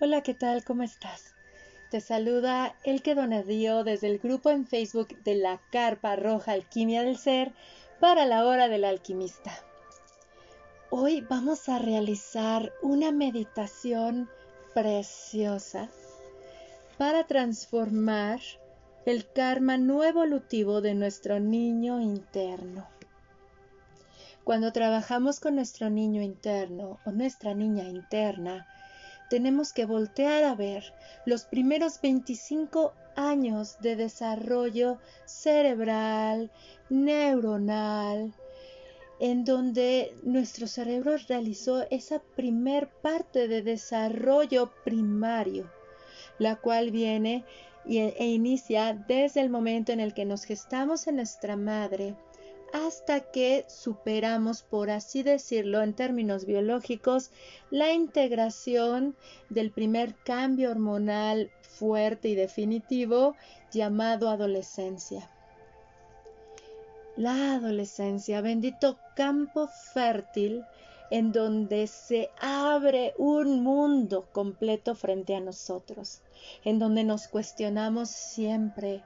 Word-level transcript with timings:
Hola, 0.00 0.22
¿qué 0.22 0.32
tal? 0.32 0.62
¿Cómo 0.62 0.84
estás? 0.84 1.34
Te 1.90 2.00
saluda 2.00 2.76
Elke 2.84 3.16
Donadío 3.16 3.82
desde 3.82 4.06
el 4.06 4.20
grupo 4.20 4.50
en 4.50 4.64
Facebook 4.64 5.08
de 5.24 5.34
la 5.34 5.60
Carpa 5.72 6.14
Roja 6.14 6.52
Alquimia 6.52 7.02
del 7.02 7.18
Ser 7.18 7.50
para 7.98 8.24
la 8.24 8.46
Hora 8.46 8.68
del 8.68 8.84
Alquimista. 8.84 9.50
Hoy 10.90 11.22
vamos 11.22 11.68
a 11.68 11.80
realizar 11.80 12.72
una 12.80 13.10
meditación 13.10 14.30
preciosa 14.72 15.88
para 16.96 17.26
transformar 17.26 18.38
el 19.04 19.28
karma 19.28 19.78
no 19.78 20.04
evolutivo 20.04 20.80
de 20.80 20.94
nuestro 20.94 21.40
niño 21.40 22.00
interno. 22.00 22.86
Cuando 24.44 24.72
trabajamos 24.72 25.40
con 25.40 25.56
nuestro 25.56 25.90
niño 25.90 26.22
interno 26.22 27.00
o 27.04 27.10
nuestra 27.10 27.52
niña 27.52 27.82
interna, 27.82 28.68
tenemos 29.28 29.72
que 29.72 29.84
voltear 29.84 30.44
a 30.44 30.54
ver 30.54 30.92
los 31.24 31.44
primeros 31.44 32.00
25 32.00 32.92
años 33.16 33.78
de 33.80 33.96
desarrollo 33.96 34.98
cerebral, 35.26 36.50
neuronal, 36.88 38.32
en 39.20 39.44
donde 39.44 40.14
nuestro 40.22 40.66
cerebro 40.66 41.16
realizó 41.28 41.86
esa 41.90 42.20
primer 42.36 42.88
parte 42.88 43.48
de 43.48 43.62
desarrollo 43.62 44.72
primario, 44.84 45.70
la 46.38 46.56
cual 46.56 46.90
viene 46.90 47.44
e 47.86 48.26
inicia 48.26 48.92
desde 49.08 49.40
el 49.40 49.50
momento 49.50 49.92
en 49.92 50.00
el 50.00 50.14
que 50.14 50.24
nos 50.24 50.44
gestamos 50.44 51.06
en 51.06 51.16
nuestra 51.16 51.56
madre 51.56 52.14
hasta 52.72 53.20
que 53.20 53.64
superamos, 53.68 54.62
por 54.62 54.90
así 54.90 55.22
decirlo, 55.22 55.82
en 55.82 55.94
términos 55.94 56.44
biológicos, 56.44 57.30
la 57.70 57.92
integración 57.92 59.16
del 59.48 59.70
primer 59.70 60.14
cambio 60.16 60.70
hormonal 60.70 61.50
fuerte 61.62 62.28
y 62.28 62.34
definitivo 62.34 63.34
llamado 63.70 64.28
adolescencia. 64.28 65.30
La 67.16 67.54
adolescencia, 67.54 68.40
bendito 68.40 68.98
campo 69.16 69.68
fértil 69.92 70.64
en 71.10 71.32
donde 71.32 71.86
se 71.86 72.30
abre 72.40 73.14
un 73.16 73.62
mundo 73.62 74.28
completo 74.32 74.94
frente 74.94 75.34
a 75.34 75.40
nosotros, 75.40 76.20
en 76.64 76.78
donde 76.78 77.04
nos 77.04 77.28
cuestionamos 77.28 78.10
siempre 78.10 79.02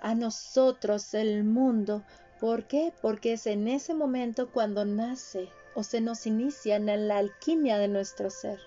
a 0.00 0.14
nosotros 0.14 1.14
el 1.14 1.44
mundo 1.44 2.04
¿Por 2.40 2.66
qué? 2.66 2.92
Porque 3.02 3.32
es 3.32 3.46
en 3.46 3.66
ese 3.66 3.94
momento 3.94 4.50
cuando 4.50 4.84
nace 4.84 5.48
o 5.74 5.82
se 5.82 6.00
nos 6.00 6.26
inicia 6.26 6.76
en 6.76 7.08
la 7.08 7.18
alquimia 7.18 7.78
de 7.78 7.88
nuestro 7.88 8.30
ser. 8.30 8.60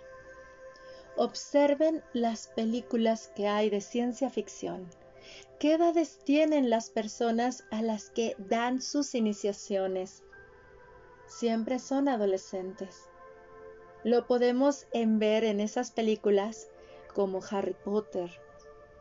Observen 1.15 2.03
las 2.13 2.47
películas 2.47 3.31
que 3.35 3.47
hay 3.47 3.69
de 3.69 3.81
ciencia 3.81 4.29
ficción. 4.29 4.89
¿Qué 5.59 5.73
edades 5.73 6.19
tienen 6.23 6.69
las 6.69 6.89
personas 6.89 7.65
a 7.69 7.81
las 7.81 8.09
que 8.09 8.35
dan 8.39 8.81
sus 8.81 9.13
iniciaciones? 9.13 10.23
Siempre 11.27 11.79
son 11.79 12.07
adolescentes. 12.07 13.07
Lo 14.03 14.25
podemos 14.25 14.87
ver 14.93 15.43
en 15.43 15.59
esas 15.59 15.91
películas 15.91 16.67
como 17.13 17.41
Harry 17.51 17.75
Potter, 17.85 18.31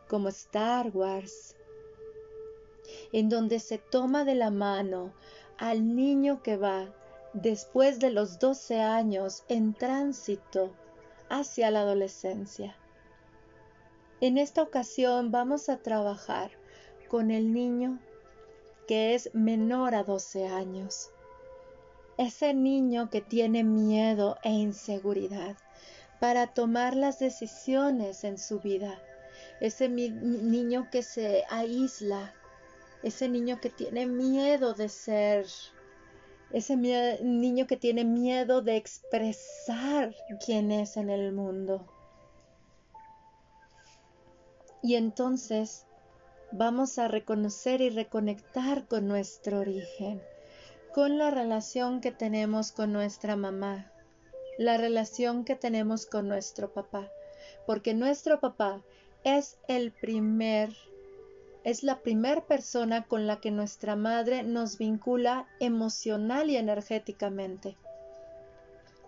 como 0.07 0.29
Star 0.29 0.91
Wars, 0.93 1.55
en 3.11 3.29
donde 3.29 3.59
se 3.59 3.77
toma 3.77 4.25
de 4.25 4.35
la 4.35 4.51
mano 4.51 5.13
al 5.57 5.95
niño 5.95 6.41
que 6.43 6.57
va 6.57 6.93
después 7.33 7.99
de 7.99 8.11
los 8.11 8.39
12 8.39 8.81
años 8.81 9.43
en 9.47 9.73
tránsito 9.73 10.71
hacia 11.29 11.71
la 11.71 11.81
adolescencia. 11.81 12.75
En 14.19 14.37
esta 14.37 14.61
ocasión 14.61 15.31
vamos 15.31 15.69
a 15.69 15.77
trabajar 15.77 16.51
con 17.07 17.31
el 17.31 17.53
niño 17.53 17.99
que 18.87 19.15
es 19.15 19.33
menor 19.33 19.95
a 19.95 20.03
12 20.03 20.47
años. 20.47 21.09
Ese 22.17 22.53
niño 22.53 23.09
que 23.09 23.21
tiene 23.21 23.63
miedo 23.63 24.37
e 24.43 24.51
inseguridad 24.51 25.57
para 26.19 26.47
tomar 26.47 26.95
las 26.95 27.17
decisiones 27.17 28.23
en 28.23 28.37
su 28.37 28.59
vida. 28.59 29.01
Ese 29.59 29.89
niño 29.89 30.89
que 30.91 31.01
se 31.01 31.45
aísla, 31.49 32.33
ese 33.03 33.29
niño 33.29 33.59
que 33.59 33.69
tiene 33.69 34.05
miedo 34.05 34.73
de 34.73 34.89
ser, 34.89 35.45
ese 36.51 36.75
niño 36.75 37.67
que 37.67 37.77
tiene 37.77 38.05
miedo 38.05 38.61
de 38.61 38.75
expresar 38.75 40.13
quién 40.45 40.71
es 40.71 40.97
en 40.97 41.09
el 41.09 41.31
mundo. 41.31 41.87
Y 44.83 44.95
entonces 44.95 45.85
vamos 46.51 46.97
a 46.99 47.07
reconocer 47.07 47.81
y 47.81 47.89
reconectar 47.89 48.87
con 48.87 49.07
nuestro 49.07 49.59
origen, 49.59 50.21
con 50.93 51.17
la 51.17 51.31
relación 51.31 52.01
que 52.01 52.11
tenemos 52.11 52.71
con 52.71 52.91
nuestra 52.91 53.35
mamá, 53.35 53.91
la 54.57 54.77
relación 54.77 55.45
que 55.45 55.55
tenemos 55.55 56.05
con 56.05 56.27
nuestro 56.27 56.73
papá, 56.73 57.09
porque 57.65 57.93
nuestro 57.93 58.39
papá 58.39 58.81
es 59.23 59.57
el 59.67 59.91
primer 59.91 60.75
es 61.63 61.83
la 61.83 61.99
primera 62.01 62.45
persona 62.45 63.05
con 63.05 63.27
la 63.27 63.39
que 63.39 63.51
nuestra 63.51 63.95
madre 63.95 64.43
nos 64.43 64.77
vincula 64.77 65.47
emocional 65.59 66.49
y 66.49 66.57
energéticamente. 66.57 67.77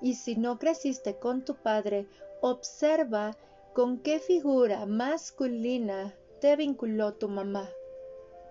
Y 0.02 0.16
si 0.16 0.36
no 0.36 0.60
creciste 0.60 1.18
con 1.18 1.46
tu 1.46 1.56
padre, 1.56 2.08
observa 2.42 3.36
con 3.74 4.00
qué 4.00 4.20
figura 4.20 4.86
masculina 4.86 6.14
te 6.42 6.56
vinculó 6.56 7.14
tu 7.14 7.28
mamá, 7.28 7.70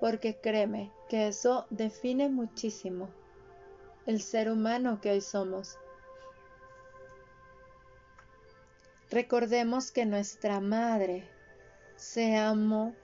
porque 0.00 0.36
créeme 0.36 0.90
que 1.08 1.28
eso 1.28 1.66
define 1.70 2.28
muchísimo 2.28 3.08
el 4.06 4.20
ser 4.20 4.50
humano 4.50 5.00
que 5.00 5.10
hoy 5.10 5.20
somos. 5.20 5.78
Recordemos 9.10 9.92
que 9.92 10.06
nuestra 10.06 10.58
madre 10.60 11.28
se 11.96 12.36
amó 12.36 12.94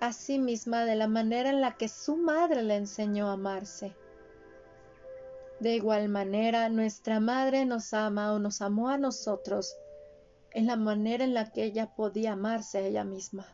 a 0.00 0.12
sí 0.12 0.38
misma 0.38 0.84
de 0.84 0.94
la 0.94 1.08
manera 1.08 1.50
en 1.50 1.60
la 1.60 1.76
que 1.76 1.88
su 1.88 2.16
madre 2.16 2.62
le 2.62 2.76
enseñó 2.76 3.28
a 3.28 3.34
amarse. 3.34 3.94
De 5.60 5.74
igual 5.74 6.08
manera, 6.08 6.68
nuestra 6.68 7.18
madre 7.18 7.64
nos 7.64 7.94
ama 7.94 8.32
o 8.32 8.38
nos 8.38 8.60
amó 8.60 8.90
a 8.90 8.98
nosotros 8.98 9.74
en 10.52 10.66
la 10.66 10.76
manera 10.76 11.24
en 11.24 11.32
la 11.32 11.50
que 11.50 11.64
ella 11.64 11.94
podía 11.94 12.32
amarse 12.32 12.78
a 12.78 12.80
ella 12.82 13.04
misma. 13.04 13.46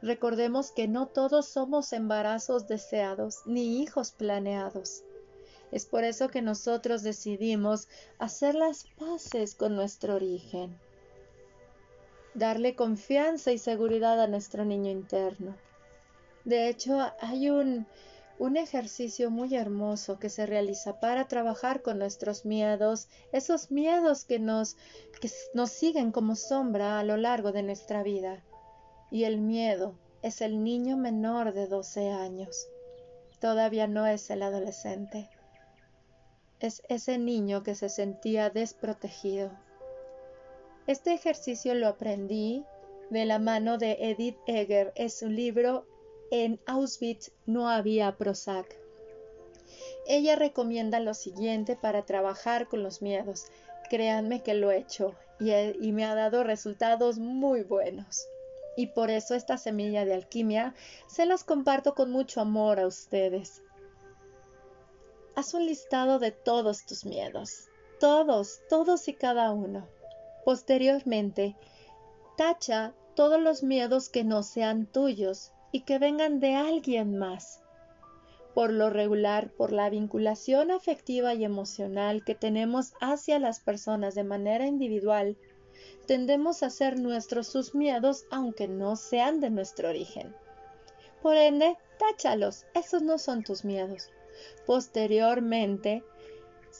Recordemos 0.00 0.70
que 0.70 0.86
no 0.86 1.06
todos 1.06 1.48
somos 1.48 1.92
embarazos 1.92 2.68
deseados 2.68 3.40
ni 3.46 3.82
hijos 3.82 4.12
planeados. 4.12 5.02
Es 5.72 5.86
por 5.86 6.04
eso 6.04 6.28
que 6.28 6.42
nosotros 6.42 7.02
decidimos 7.02 7.88
hacer 8.18 8.54
las 8.54 8.84
paces 8.98 9.56
con 9.56 9.74
nuestro 9.74 10.14
origen 10.14 10.78
darle 12.36 12.74
confianza 12.74 13.50
y 13.50 13.58
seguridad 13.58 14.20
a 14.20 14.26
nuestro 14.26 14.64
niño 14.64 14.90
interno. 14.90 15.56
De 16.44 16.68
hecho, 16.68 17.00
hay 17.20 17.48
un, 17.50 17.86
un 18.38 18.56
ejercicio 18.58 19.30
muy 19.30 19.54
hermoso 19.56 20.18
que 20.18 20.28
se 20.28 20.44
realiza 20.44 21.00
para 21.00 21.28
trabajar 21.28 21.80
con 21.82 21.98
nuestros 21.98 22.44
miedos, 22.44 23.08
esos 23.32 23.70
miedos 23.70 24.24
que 24.24 24.38
nos, 24.38 24.76
que 25.20 25.30
nos 25.54 25.70
siguen 25.70 26.12
como 26.12 26.36
sombra 26.36 26.98
a 26.98 27.04
lo 27.04 27.16
largo 27.16 27.52
de 27.52 27.62
nuestra 27.62 28.02
vida. 28.02 28.44
Y 29.10 29.24
el 29.24 29.38
miedo 29.38 29.94
es 30.22 30.42
el 30.42 30.62
niño 30.62 30.96
menor 30.98 31.54
de 31.54 31.66
12 31.66 32.10
años. 32.10 32.68
Todavía 33.40 33.86
no 33.86 34.06
es 34.06 34.28
el 34.30 34.42
adolescente. 34.42 35.30
Es 36.60 36.82
ese 36.88 37.18
niño 37.18 37.62
que 37.62 37.74
se 37.74 37.88
sentía 37.88 38.50
desprotegido, 38.50 39.50
este 40.86 41.12
ejercicio 41.12 41.74
lo 41.74 41.88
aprendí 41.88 42.64
de 43.10 43.24
la 43.24 43.38
mano 43.38 43.78
de 43.78 43.96
Edith 44.00 44.38
Eger. 44.46 44.92
Es 44.94 45.22
un 45.22 45.34
libro 45.34 45.86
En 46.30 46.60
Auschwitz 46.66 47.32
no 47.44 47.68
había 47.68 48.16
Prozac. 48.16 48.76
Ella 50.06 50.36
recomienda 50.36 51.00
lo 51.00 51.14
siguiente 51.14 51.76
para 51.76 52.04
trabajar 52.04 52.68
con 52.68 52.82
los 52.82 53.02
miedos. 53.02 53.46
Créanme 53.90 54.42
que 54.42 54.54
lo 54.54 54.70
he 54.70 54.78
hecho 54.78 55.14
y, 55.40 55.52
y 55.52 55.92
me 55.92 56.04
ha 56.04 56.14
dado 56.14 56.44
resultados 56.44 57.18
muy 57.18 57.62
buenos. 57.62 58.26
Y 58.76 58.88
por 58.88 59.10
eso 59.10 59.34
esta 59.34 59.58
semilla 59.58 60.04
de 60.04 60.14
alquimia 60.14 60.74
se 61.08 61.26
las 61.26 61.44
comparto 61.44 61.94
con 61.94 62.10
mucho 62.10 62.40
amor 62.40 62.78
a 62.78 62.86
ustedes. 62.86 63.62
Haz 65.34 65.54
un 65.54 65.66
listado 65.66 66.18
de 66.18 66.30
todos 66.30 66.86
tus 66.86 67.04
miedos. 67.04 67.68
Todos, 67.98 68.60
todos 68.68 69.08
y 69.08 69.14
cada 69.14 69.50
uno. 69.50 69.88
Posteriormente, 70.46 71.56
tacha 72.36 72.94
todos 73.16 73.42
los 73.42 73.64
miedos 73.64 74.08
que 74.08 74.22
no 74.22 74.44
sean 74.44 74.86
tuyos 74.86 75.50
y 75.72 75.80
que 75.80 75.98
vengan 75.98 76.38
de 76.38 76.54
alguien 76.54 77.18
más. 77.18 77.64
Por 78.54 78.72
lo 78.72 78.88
regular, 78.88 79.50
por 79.50 79.72
la 79.72 79.90
vinculación 79.90 80.70
afectiva 80.70 81.34
y 81.34 81.44
emocional 81.44 82.22
que 82.24 82.36
tenemos 82.36 82.92
hacia 83.00 83.40
las 83.40 83.58
personas 83.58 84.14
de 84.14 84.22
manera 84.22 84.68
individual, 84.68 85.36
tendemos 86.06 86.62
a 86.62 86.66
hacer 86.66 87.00
nuestros 87.00 87.48
sus 87.48 87.74
miedos 87.74 88.24
aunque 88.30 88.68
no 88.68 88.94
sean 88.94 89.40
de 89.40 89.50
nuestro 89.50 89.88
origen. 89.88 90.32
Por 91.22 91.36
ende, 91.36 91.76
táchalos, 91.98 92.66
esos 92.72 93.02
no 93.02 93.18
son 93.18 93.42
tus 93.42 93.64
miedos. 93.64 94.10
Posteriormente, 94.64 96.04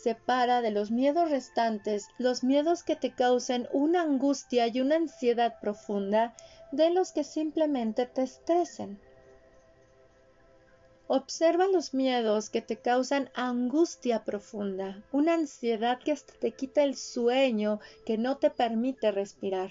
separa 0.03 0.63
de 0.63 0.71
los 0.71 0.91
miedos 0.91 1.31
restantes 1.31 2.09
los 2.19 2.45
miedos 2.45 2.83
que 2.83 2.97
te 2.97 3.13
causen 3.13 3.69
una 3.73 4.03
angustia 4.03 4.69
y 4.69 4.81
una 4.81 4.97
ansiedad 4.97 5.59
profunda 5.61 6.35
de 6.73 6.91
los 6.91 7.13
que 7.13 7.25
simplemente 7.25 8.07
te 8.07 8.23
estresen. 8.23 9.01
Observa 11.09 11.69
los 11.69 11.95
miedos 11.95 12.51
que 12.51 12.63
te 12.63 12.77
causan 12.77 13.31
angustia 13.35 14.25
profunda, 14.25 15.05
una 15.13 15.35
ansiedad 15.35 16.01
que 16.01 16.11
hasta 16.11 16.33
te 16.35 16.51
quita 16.51 16.83
el 16.83 16.97
sueño, 16.97 17.79
que 18.05 18.19
no 18.19 18.39
te 18.39 18.51
permite 18.51 19.13
respirar. 19.13 19.71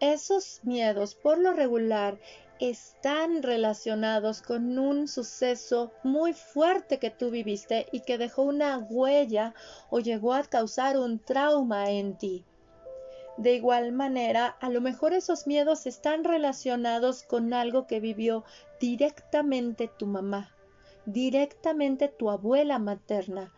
Esos 0.00 0.60
miedos, 0.64 1.14
por 1.14 1.38
lo 1.38 1.52
regular, 1.52 2.18
están 2.60 3.42
relacionados 3.42 4.42
con 4.42 4.78
un 4.78 5.06
suceso 5.06 5.92
muy 6.02 6.32
fuerte 6.32 6.98
que 6.98 7.10
tú 7.10 7.30
viviste 7.30 7.86
y 7.92 8.00
que 8.00 8.18
dejó 8.18 8.42
una 8.42 8.78
huella 8.78 9.54
o 9.90 10.00
llegó 10.00 10.34
a 10.34 10.42
causar 10.42 10.98
un 10.98 11.18
trauma 11.18 11.90
en 11.90 12.16
ti. 12.16 12.44
De 13.36 13.54
igual 13.54 13.92
manera, 13.92 14.46
a 14.60 14.68
lo 14.68 14.80
mejor 14.80 15.12
esos 15.12 15.46
miedos 15.46 15.86
están 15.86 16.24
relacionados 16.24 17.22
con 17.22 17.54
algo 17.54 17.86
que 17.86 18.00
vivió 18.00 18.44
directamente 18.80 19.88
tu 19.96 20.06
mamá, 20.06 20.52
directamente 21.06 22.08
tu 22.08 22.30
abuela 22.30 22.80
materna, 22.80 23.52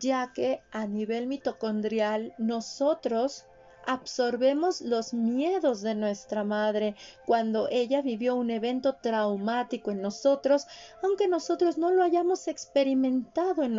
ya 0.00 0.32
que 0.32 0.60
a 0.72 0.86
nivel 0.86 1.28
mitocondrial 1.28 2.34
nosotros 2.38 3.44
absorbemos 3.86 4.80
los 4.80 5.14
miedos 5.14 5.82
de 5.82 5.94
nuestra 5.94 6.44
madre. 6.44 6.94
Cuando 7.26 7.68
ella 7.70 8.02
vivió 8.02 8.34
un 8.34 8.50
evento 8.50 8.94
traumático 8.94 9.90
en 9.90 10.02
nosotros, 10.02 10.66
aunque 11.02 11.28
nosotros 11.28 11.78
no 11.78 11.90
lo 11.90 12.02
hayamos 12.02 12.48
experimentado 12.48 13.62
en 13.62 13.76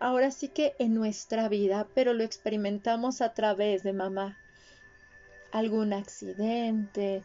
ahora 0.00 0.30
sí 0.30 0.48
que 0.48 0.74
en 0.78 0.94
nuestra 0.94 1.48
vida, 1.48 1.86
pero 1.94 2.14
lo 2.14 2.24
experimentamos 2.24 3.20
a 3.20 3.34
través 3.34 3.82
de 3.82 3.92
mamá. 3.92 4.38
Algún 5.52 5.92
accidente, 5.92 7.22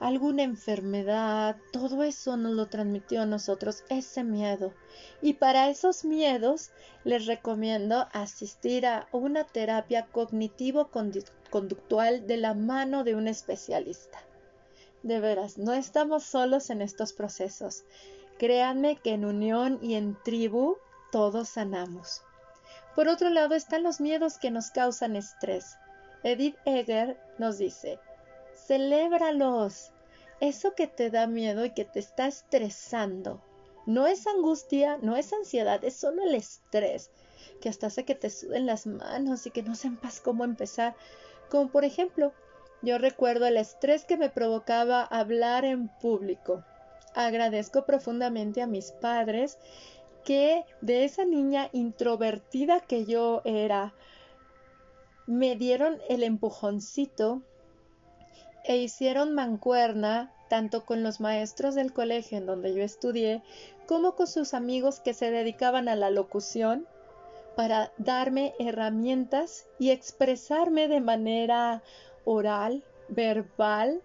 alguna 0.00 0.42
enfermedad, 0.42 1.56
todo 1.72 2.02
eso 2.02 2.36
nos 2.36 2.52
lo 2.52 2.66
transmitió 2.66 3.22
a 3.22 3.26
nosotros 3.26 3.84
ese 3.88 4.24
miedo. 4.24 4.74
Y 5.22 5.34
para 5.34 5.70
esos 5.70 6.04
miedos 6.04 6.72
les 7.04 7.26
recomiendo 7.26 8.08
asistir 8.12 8.86
a 8.86 9.06
una 9.12 9.44
terapia 9.44 10.08
cognitivo-conductual 10.12 12.26
de 12.26 12.36
la 12.36 12.54
mano 12.54 13.04
de 13.04 13.14
un 13.14 13.28
especialista. 13.28 14.18
De 15.02 15.20
veras, 15.20 15.56
no 15.58 15.72
estamos 15.72 16.24
solos 16.24 16.70
en 16.70 16.82
estos 16.82 17.12
procesos. 17.12 17.84
Créanme 18.38 18.96
que 18.96 19.12
en 19.12 19.24
unión 19.24 19.78
y 19.82 19.94
en 19.94 20.18
tribu 20.24 20.76
todos 21.12 21.50
sanamos. 21.50 22.22
Por 22.94 23.08
otro 23.08 23.28
lado 23.30 23.54
están 23.54 23.82
los 23.82 24.00
miedos 24.00 24.38
que 24.38 24.50
nos 24.50 24.70
causan 24.70 25.16
estrés. 25.16 25.76
Edith 26.22 26.56
Egger 26.64 27.18
nos 27.38 27.58
dice, 27.58 27.98
celébralos. 28.54 29.92
Eso 30.40 30.74
que 30.74 30.86
te 30.86 31.10
da 31.10 31.26
miedo 31.26 31.64
y 31.64 31.70
que 31.70 31.84
te 31.84 31.98
está 31.98 32.26
estresando. 32.26 33.40
No 33.86 34.06
es 34.06 34.26
angustia, 34.26 34.98
no 35.02 35.16
es 35.16 35.32
ansiedad, 35.32 35.84
es 35.84 35.94
solo 35.94 36.22
el 36.22 36.34
estrés, 36.34 37.10
que 37.60 37.68
hasta 37.68 37.88
hace 37.88 38.04
que 38.04 38.14
te 38.14 38.30
suden 38.30 38.66
las 38.66 38.86
manos 38.86 39.46
y 39.46 39.50
que 39.50 39.62
no 39.62 39.74
sepas 39.74 40.20
cómo 40.20 40.44
empezar. 40.44 40.96
Como 41.50 41.70
por 41.70 41.84
ejemplo, 41.84 42.32
yo 42.82 42.98
recuerdo 42.98 43.46
el 43.46 43.56
estrés 43.56 44.04
que 44.04 44.16
me 44.16 44.30
provocaba 44.30 45.02
hablar 45.02 45.64
en 45.64 45.88
público. 45.88 46.64
Agradezco 47.14 47.84
profundamente 47.84 48.60
a 48.62 48.66
mis 48.66 48.92
padres 48.92 49.58
que 50.24 50.64
de 50.80 51.04
esa 51.04 51.24
niña 51.24 51.68
introvertida 51.72 52.80
que 52.80 53.04
yo 53.04 53.42
era, 53.44 53.94
me 55.26 55.56
dieron 55.56 56.00
el 56.08 56.22
empujoncito 56.22 57.42
e 58.64 58.78
hicieron 58.78 59.34
mancuerna 59.34 60.32
tanto 60.48 60.84
con 60.84 61.02
los 61.02 61.20
maestros 61.20 61.74
del 61.74 61.92
colegio 61.92 62.38
en 62.38 62.46
donde 62.46 62.74
yo 62.74 62.82
estudié 62.82 63.42
como 63.86 64.14
con 64.14 64.26
sus 64.26 64.54
amigos 64.54 65.00
que 65.00 65.14
se 65.14 65.30
dedicaban 65.30 65.88
a 65.88 65.96
la 65.96 66.10
locución 66.10 66.86
para 67.56 67.92
darme 67.98 68.54
herramientas 68.58 69.66
y 69.78 69.90
expresarme 69.90 70.88
de 70.88 71.00
manera 71.00 71.82
oral, 72.24 72.82
verbal, 73.08 74.02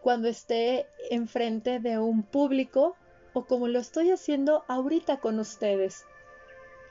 cuando 0.00 0.28
esté 0.28 0.86
enfrente 1.10 1.80
de 1.80 1.98
un 1.98 2.22
público 2.22 2.96
o 3.34 3.44
como 3.44 3.68
lo 3.68 3.78
estoy 3.78 4.10
haciendo 4.10 4.64
ahorita 4.68 5.18
con 5.18 5.38
ustedes. 5.38 6.04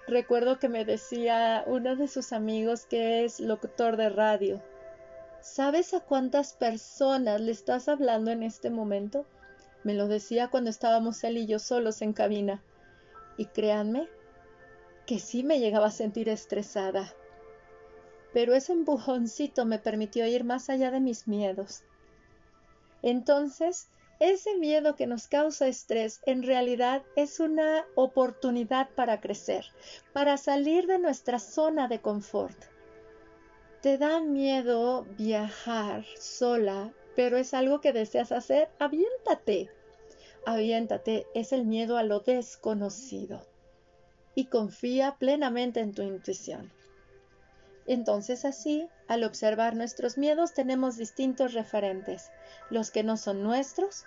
Recuerdo 0.08 0.60
que 0.60 0.70
me 0.70 0.86
decía 0.86 1.64
uno 1.66 1.96
de 1.96 2.08
sus 2.08 2.32
amigos 2.32 2.86
que 2.86 3.26
es 3.26 3.40
locutor 3.40 3.98
de 3.98 4.10
radio. 4.10 4.62
¿Sabes 5.42 5.94
a 5.94 6.00
cuántas 6.00 6.54
personas 6.54 7.42
le 7.42 7.52
estás 7.52 7.88
hablando 7.88 8.32
en 8.32 8.44
este 8.44 8.70
momento? 8.70 9.26
Me 9.84 9.94
lo 9.94 10.08
decía 10.08 10.50
cuando 10.50 10.70
estábamos 10.70 11.24
él 11.24 11.38
y 11.38 11.46
yo 11.46 11.60
solos 11.60 12.02
en 12.02 12.14
cabina. 12.14 12.62
Y 13.38 13.46
créanme 13.46 14.08
que 15.06 15.20
sí 15.20 15.44
me 15.44 15.60
llegaba 15.60 15.88
a 15.88 15.92
sentir 15.92 16.28
estresada. 16.28 17.14
Pero 18.34 18.54
ese 18.54 18.74
empujoncito 18.74 19.66
me 19.66 19.80
permitió 19.80 20.26
ir 20.28 20.44
más 20.44 20.70
allá 20.70 20.92
de 20.92 21.00
mis 21.00 21.28
miedos. 21.28 21.84
Entonces 23.02 23.90
ese 24.20 24.58
miedo 24.58 24.96
que 24.96 25.06
nos 25.06 25.28
causa 25.28 25.68
estrés 25.68 26.22
en 26.26 26.42
realidad 26.42 27.04
es 27.16 27.40
una 27.40 27.86
oportunidad 27.96 28.90
para 28.96 29.22
crecer, 29.22 29.66
para 30.12 30.38
salir 30.38 30.88
de 30.88 30.98
nuestra 30.98 31.38
zona 31.38 31.88
de 31.88 32.02
confort. 32.02 32.58
¿Te 33.82 34.00
da 34.00 34.22
miedo 34.22 35.06
viajar 35.20 36.04
sola, 36.20 36.94
pero 37.16 37.38
es 37.38 37.54
algo 37.54 37.80
que 37.80 37.94
deseas 37.94 38.32
hacer? 38.32 38.70
Aviéntate. 38.80 39.70
Aviéntate, 40.48 41.28
es 41.36 41.52
el 41.54 41.64
miedo 41.64 41.98
a 41.98 42.04
lo 42.04 42.22
desconocido. 42.22 43.46
Y 44.34 44.46
confía 44.46 45.18
plenamente 45.20 45.80
en 45.82 45.94
tu 45.94 46.02
intuición. 46.02 46.74
Entonces 47.86 48.46
así, 48.46 48.90
al 49.08 49.24
observar 49.24 49.76
nuestros 49.76 50.18
miedos 50.18 50.56
tenemos 50.56 50.98
distintos 50.98 51.54
referentes, 51.54 52.32
los 52.72 52.90
que 52.90 53.04
no 53.04 53.16
son 53.16 53.44
nuestros, 53.44 54.06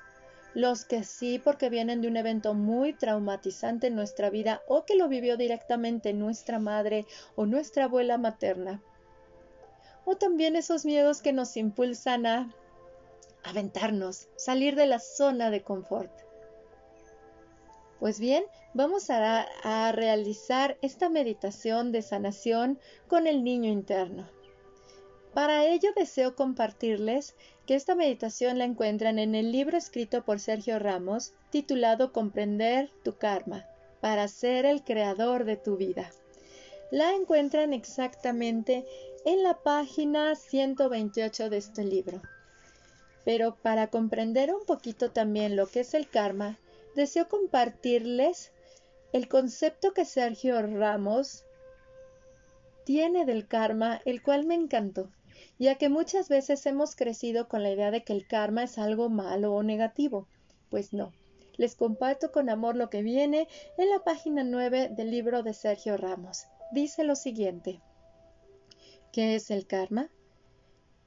los 0.53 0.85
que 0.85 1.05
sí 1.05 1.39
porque 1.39 1.71
vienen 1.71 2.01
de 2.01 2.09
un 2.09 2.17
evento 2.17 2.55
muy 2.55 2.93
traumatizante 2.93 3.87
en 3.87 3.95
nuestra 3.95 4.31
vida 4.31 4.63
o 4.67 4.85
que 4.85 4.97
lo 4.97 5.09
vivió 5.09 5.37
directamente 5.37 6.13
nuestra 6.13 6.59
madre 6.59 7.07
o 7.37 7.47
nuestra 7.47 7.85
abuela 7.85 8.19
materna. 8.19 8.83
O 10.05 10.17
también 10.17 10.57
esos 10.57 10.85
miedos 10.85 11.23
que 11.23 11.33
nos 11.33 11.57
impulsan 11.57 12.27
a 12.27 12.55
aventarnos, 13.43 14.29
salir 14.37 14.77
de 14.77 14.87
la 14.87 14.99
zona 14.99 15.51
de 15.51 15.63
confort. 15.63 16.11
Pues 17.99 18.19
bien, 18.19 18.45
vamos 18.73 19.11
a, 19.11 19.93
realizar 19.93 20.79
esta 20.81 21.11
meditación 21.11 21.93
de 21.93 22.01
sanación 22.01 22.79
con 23.09 23.27
el 23.27 23.45
niño 23.45 23.71
interno. 23.71 24.29
Para 25.35 25.67
ello 25.67 25.91
deseo 25.95 26.35
compartirles 26.35 27.35
que 27.67 27.75
esta 27.75 27.95
meditación 27.95 28.59
la 28.59 28.65
encuentran 28.65 29.19
en 29.19 29.35
el 29.35 29.53
libro 29.53 29.77
escrito 29.77 30.25
por 30.25 30.41
Sergio 30.41 30.79
Ramos 30.79 31.35
titulado 31.51 32.13
Comprender 32.13 32.91
tu 33.05 33.17
karma 33.17 33.67
para 34.01 34.27
ser 34.29 34.65
el 34.65 34.83
creador 34.83 35.45
de 35.45 35.57
tu 35.57 35.77
vida. 35.77 36.11
La 36.91 37.13
encuentran 37.13 37.73
exactamente 37.73 38.87
en 39.25 39.43
la 39.43 39.55
página 39.63 40.35
128 40.35 41.51
de 41.51 41.57
este 41.59 41.85
libro. 41.85 42.23
Pero 43.25 43.55
para 43.57 43.89
comprender 43.89 44.55
un 44.55 44.65
poquito 44.65 45.11
también 45.11 45.57
lo 45.57 45.67
que 45.67 45.81
es 45.81 45.93
el 45.95 46.09
karma, 46.09 46.59
deseo 46.97 47.29
compartirles 47.29 48.53
el 49.13 49.29
concepto 49.29 49.93
que 49.93 50.05
Sergio 50.05 50.61
Ramos 50.63 51.45
tiene 52.85 53.27
del 53.27 53.47
karma, 53.47 54.01
el 54.05 54.23
cual 54.23 54.47
me 54.47 54.55
encantó, 54.55 55.11
ya 55.59 55.75
que 55.77 55.89
muchas 55.89 56.29
veces 56.29 56.65
hemos 56.65 56.97
crecido 56.97 57.47
con 57.47 57.63
la 57.63 57.71
idea 57.71 57.91
de 57.91 58.03
que 58.05 58.15
el 58.15 58.27
karma 58.27 58.63
es 58.63 58.79
algo 58.79 59.11
malo 59.11 59.53
o 59.53 59.63
negativo. 59.63 60.27
Pues 60.71 60.93
no. 60.93 61.13
Les 61.57 61.77
comparto 61.77 62.33
con 62.33 62.49
amor 62.49 62.75
lo 62.75 62.89
que 62.89 63.03
viene 63.03 63.47
en 63.77 63.91
la 63.91 63.99
página 64.03 64.45
9 64.45 64.89
del 64.93 65.11
libro 65.11 65.43
de 65.43 65.53
Sergio 65.53 65.99
Ramos. 65.99 66.47
Dice 66.73 67.05
lo 67.05 67.17
siguiente. 67.17 67.83
¿Qué 69.13 69.35
es 69.35 69.51
el 69.51 69.67
karma? 69.67 70.09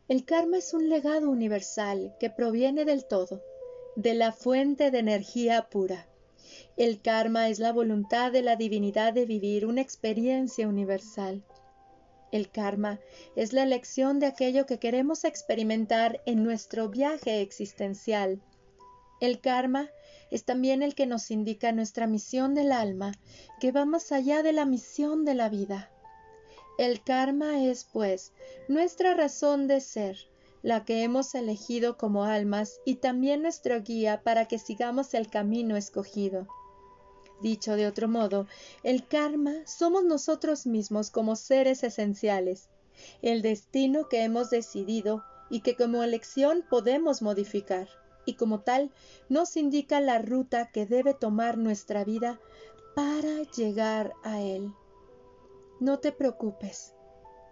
El 0.10 0.26
karma 0.26 0.58
es 0.58 0.74
un 0.74 0.90
legado 0.90 1.30
universal 1.30 2.14
que 2.20 2.30
proviene 2.30 2.84
del 2.84 3.06
todo, 3.06 3.42
de 3.96 4.14
la 4.14 4.34
fuente 4.34 4.92
de 4.92 5.00
energía 5.00 5.70
pura. 5.70 6.06
El 6.76 7.02
karma 7.02 7.48
es 7.48 7.60
la 7.60 7.72
voluntad 7.72 8.34
de 8.34 8.42
la 8.42 8.58
divinidad 8.58 9.14
de 9.14 9.26
vivir 9.26 9.66
una 9.66 9.80
experiencia 9.80 10.68
universal. 10.68 11.46
El 12.34 12.50
karma 12.50 13.00
es 13.38 13.54
la 13.54 13.64
elección 13.64 14.20
de 14.20 14.26
aquello 14.26 14.66
que 14.66 14.80
queremos 14.80 15.24
experimentar 15.24 16.22
en 16.26 16.44
nuestro 16.44 16.90
viaje 16.90 17.40
existencial. 17.40 18.42
El 19.22 19.40
karma 19.40 19.90
es 20.30 20.44
también 20.44 20.84
el 20.84 20.94
que 20.94 21.06
nos 21.06 21.32
indica 21.32 21.72
nuestra 21.72 22.06
misión 22.08 22.54
del 22.54 22.74
alma, 22.74 23.14
que 23.62 23.72
va 23.72 23.86
más 23.86 24.12
allá 24.12 24.44
de 24.44 24.52
la 24.52 24.66
misión 24.66 25.24
de 25.24 25.36
la 25.36 25.48
vida. 25.48 25.93
El 26.78 27.04
karma 27.04 27.64
es, 27.64 27.86
pues, 27.86 28.32
nuestra 28.68 29.14
razón 29.14 29.68
de 29.68 29.80
ser, 29.80 30.18
la 30.64 30.86
que 30.86 31.04
hemos 31.04 31.36
elegido 31.36 31.98
como 31.98 32.24
almas 32.24 32.80
y 32.84 32.96
también 32.96 33.44
nuestro 33.44 33.82
guía 33.82 34.24
para 34.24 34.48
que 34.48 34.58
sigamos 34.58 35.14
el 35.14 35.30
camino 35.30 35.76
escogido. 35.76 36.48
Dicho 37.42 37.76
de 37.76 37.86
otro 37.86 38.08
modo, 38.08 38.48
el 38.84 39.06
karma 39.06 39.54
somos 39.66 40.04
nosotros 40.04 40.66
mismos 40.66 41.12
como 41.12 41.36
seres 41.36 41.84
esenciales, 41.84 42.70
el 43.22 43.42
destino 43.42 44.08
que 44.08 44.24
hemos 44.24 44.50
decidido 44.50 45.24
y 45.50 45.60
que 45.60 45.76
como 45.76 46.04
elección 46.04 46.66
podemos 46.68 47.22
modificar, 47.22 47.88
y 48.26 48.34
como 48.34 48.62
tal 48.62 48.92
nos 49.30 49.58
indica 49.58 50.00
la 50.00 50.20
ruta 50.20 50.72
que 50.72 50.86
debe 50.86 51.14
tomar 51.14 51.58
nuestra 51.58 52.04
vida 52.04 52.40
para 52.96 53.44
llegar 53.52 54.14
a 54.24 54.42
él. 54.42 54.74
No 55.84 56.00
te 56.00 56.14
preocupes, 56.14 56.96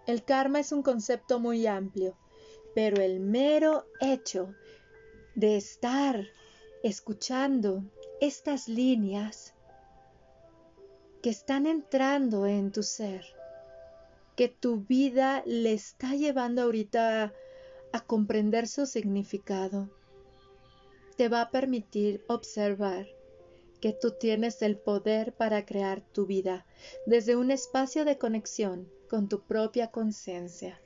el 0.06 0.24
karma 0.24 0.60
es 0.60 0.72
un 0.72 0.82
concepto 0.82 1.38
muy 1.38 1.66
amplio 1.66 2.16
pero 2.74 3.02
el 3.02 3.20
mero 3.20 3.86
hecho 4.00 4.54
de 5.34 5.56
estar 5.56 6.26
escuchando 6.82 7.84
estas 8.20 8.68
líneas 8.68 9.54
que 11.22 11.30
están 11.30 11.66
entrando 11.66 12.46
en 12.46 12.72
tu 12.72 12.82
ser, 12.82 13.24
que 14.36 14.48
tu 14.48 14.80
vida 14.80 15.42
le 15.46 15.72
está 15.72 16.14
llevando 16.14 16.62
ahorita 16.62 17.32
a, 17.92 18.00
comprender 18.06 18.66
su 18.66 18.86
significado, 18.86 19.90
te 21.16 21.28
va 21.28 21.42
a 21.42 21.50
permitir 21.50 22.24
observar 22.26 23.06
que 23.82 23.92
tú 23.92 24.12
tienes 24.12 24.62
el 24.62 24.78
poder 24.78 25.32
para 25.32 25.66
crear 25.66 26.00
tu 26.00 26.24
vida 26.24 26.64
desde 27.04 27.34
un 27.34 27.50
espacio 27.50 28.04
de 28.04 28.16
conexión 28.16 28.88
con 29.10 29.28
tu 29.28 29.42
propia 29.42 29.90
conciencia. 29.90 30.80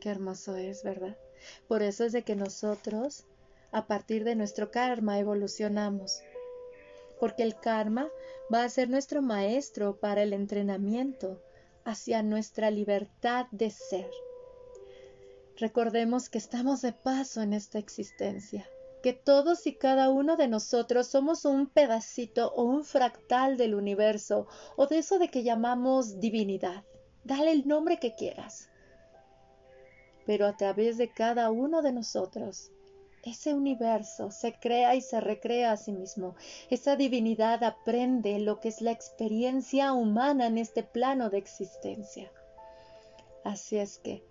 Qué 0.00 0.10
hermoso 0.10 0.54
es, 0.54 0.84
¿verdad? 0.84 1.18
Por 1.66 1.82
eso 1.82 2.04
es 2.04 2.12
de 2.12 2.22
que 2.22 2.36
nosotros, 2.36 3.26
a 3.72 3.88
partir 3.88 4.22
de 4.22 4.36
nuestro 4.36 4.70
karma, 4.70 5.18
evolucionamos. 5.18 6.22
Porque 7.18 7.42
el 7.42 7.58
karma 7.58 8.08
va 8.54 8.62
a 8.62 8.68
ser 8.68 8.88
nuestro 8.88 9.22
maestro 9.22 9.98
para 9.98 10.22
el 10.22 10.32
entrenamiento 10.32 11.42
hacia 11.84 12.22
nuestra 12.22 12.70
libertad 12.70 13.46
de 13.50 13.70
ser. 13.70 14.08
Recordemos 15.56 16.28
que 16.28 16.38
estamos 16.38 16.80
de 16.80 16.92
paso 16.92 17.42
en 17.42 17.54
esta 17.54 17.80
existencia, 17.80 18.70
que 19.02 19.12
todos 19.12 19.66
y 19.66 19.76
cada 19.76 20.10
uno 20.10 20.36
de 20.36 20.48
nosotros 20.48 21.06
somos 21.06 21.44
un 21.44 21.66
pedacito 21.66 22.52
o 22.54 22.64
un 22.64 22.84
fractal 22.84 23.56
del 23.56 23.74
universo 23.74 24.46
o 24.76 24.86
de 24.86 24.98
eso 24.98 25.18
de 25.18 25.28
que 25.28 25.42
llamamos 25.42 26.20
divinidad. 26.20 26.84
Dale 27.24 27.52
el 27.52 27.66
nombre 27.66 27.98
que 27.98 28.14
quieras 28.14 28.70
pero 30.30 30.46
a 30.46 30.56
través 30.56 30.96
de 30.96 31.10
cada 31.10 31.50
uno 31.50 31.82
de 31.82 31.92
nosotros. 31.92 32.70
Ese 33.24 33.52
universo 33.52 34.30
se 34.30 34.52
crea 34.52 34.94
y 34.94 35.00
se 35.00 35.20
recrea 35.20 35.72
a 35.72 35.76
sí 35.76 35.90
mismo. 35.90 36.36
Esa 36.70 36.94
divinidad 36.94 37.64
aprende 37.64 38.38
lo 38.38 38.60
que 38.60 38.68
es 38.68 38.80
la 38.80 38.92
experiencia 38.92 39.92
humana 39.92 40.46
en 40.46 40.56
este 40.56 40.84
plano 40.84 41.30
de 41.30 41.38
existencia. 41.38 42.30
Así 43.44 43.76
es 43.76 43.98
que 43.98 44.22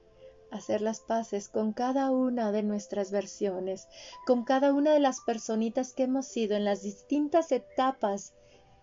hacer 0.51 0.81
las 0.81 0.99
paces 0.99 1.49
con 1.49 1.73
cada 1.73 2.11
una 2.11 2.51
de 2.51 2.63
nuestras 2.63 3.11
versiones, 3.11 3.87
con 4.25 4.43
cada 4.43 4.73
una 4.73 4.93
de 4.93 4.99
las 4.99 5.21
personitas 5.21 5.93
que 5.93 6.03
hemos 6.03 6.27
sido 6.27 6.55
en 6.55 6.65
las 6.65 6.81
distintas 6.81 7.51
etapas 7.51 8.33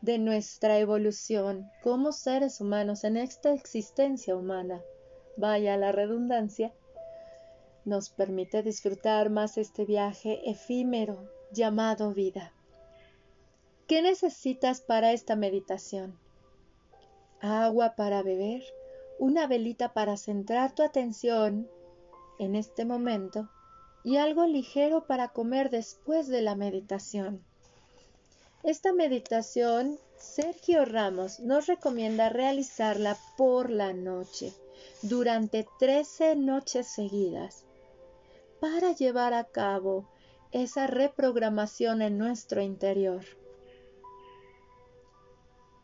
de 0.00 0.18
nuestra 0.18 0.78
evolución 0.78 1.70
como 1.82 2.12
seres 2.12 2.60
humanos 2.60 3.04
en 3.04 3.16
esta 3.16 3.52
existencia 3.52 4.36
humana. 4.36 4.80
Vaya 5.36 5.76
la 5.76 5.92
redundancia, 5.92 6.72
nos 7.84 8.10
permite 8.10 8.62
disfrutar 8.62 9.30
más 9.30 9.58
este 9.58 9.84
viaje 9.84 10.50
efímero 10.50 11.30
llamado 11.52 12.12
vida. 12.12 12.52
¿Qué 13.86 14.02
necesitas 14.02 14.80
para 14.80 15.12
esta 15.12 15.36
meditación? 15.36 16.18
Agua 17.40 17.94
para 17.94 18.22
beber, 18.22 18.64
una 19.18 19.46
velita 19.46 19.92
para 19.92 20.16
centrar 20.16 20.74
tu 20.74 20.82
atención 20.82 21.68
en 22.38 22.54
este 22.54 22.84
momento 22.84 23.48
y 24.04 24.18
algo 24.18 24.46
ligero 24.46 25.06
para 25.06 25.28
comer 25.28 25.70
después 25.70 26.28
de 26.28 26.42
la 26.42 26.54
meditación. 26.54 27.42
Esta 28.62 28.92
meditación, 28.92 29.98
Sergio 30.16 30.84
Ramos 30.84 31.40
nos 31.40 31.66
recomienda 31.66 32.28
realizarla 32.28 33.16
por 33.36 33.70
la 33.70 33.92
noche, 33.92 34.52
durante 35.02 35.66
13 35.78 36.36
noches 36.36 36.86
seguidas 36.86 37.64
para 38.60 38.92
llevar 38.92 39.34
a 39.34 39.44
cabo 39.44 40.08
esa 40.52 40.86
reprogramación 40.86 42.02
en 42.02 42.18
nuestro 42.18 42.62
interior. 42.62 43.24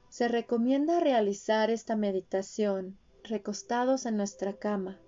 Se 0.09 0.29
recomienda 0.29 1.01
realizar 1.01 1.71
esta 1.71 1.97
meditación 1.97 2.99
recostados 3.33 4.07
en 4.07 4.17
nuestra 4.17 4.53
cama, 4.53 5.01